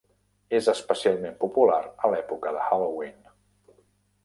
És 0.59 0.69
especialment 0.71 1.35
popular 1.43 1.77
a 2.07 2.11
l'època 2.15 2.57
de 2.57 2.65
Halloween. 2.71 3.31